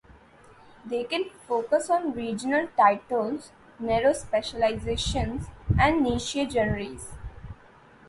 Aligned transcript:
They 0.83 1.03
can 1.03 1.29
focus 1.47 1.87
on 1.91 2.13
regional 2.13 2.67
titles, 2.75 3.51
narrow 3.77 4.13
specializations 4.13 5.45
and 5.79 6.01
niche 6.01 6.39
genres. 6.49 7.09